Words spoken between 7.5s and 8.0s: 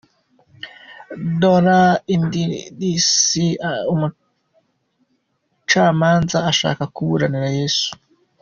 Yezu.